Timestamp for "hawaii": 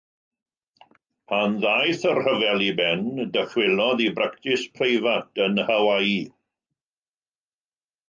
5.71-6.21